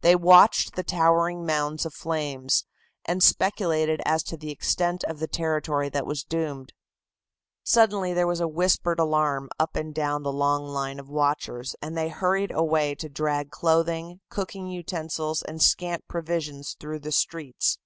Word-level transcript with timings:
They 0.00 0.16
watched 0.16 0.76
the 0.76 0.82
towering 0.82 1.44
mounds 1.44 1.84
of 1.84 1.92
flames, 1.92 2.64
and 3.04 3.22
speculated 3.22 4.00
as 4.06 4.22
to 4.22 4.38
the 4.38 4.50
extent 4.50 5.04
of 5.04 5.18
the 5.18 5.26
territory 5.28 5.90
that 5.90 6.06
was 6.06 6.24
doomed. 6.24 6.72
Suddenly 7.64 8.14
there 8.14 8.26
was 8.26 8.40
whispered 8.40 8.98
alarm 8.98 9.50
up 9.60 9.76
and 9.76 9.94
down 9.94 10.22
the 10.22 10.32
long 10.32 10.62
line 10.64 10.98
of 10.98 11.10
watchers, 11.10 11.76
and 11.82 11.98
they 11.98 12.08
hurried 12.08 12.50
away 12.50 12.94
to 12.94 13.10
drag 13.10 13.50
clothing, 13.50 14.20
cooking 14.30 14.68
utensils 14.68 15.42
and 15.42 15.60
scant 15.62 16.08
provisions 16.08 16.74
through 16.80 17.00
the 17.00 17.12
streets. 17.12 17.76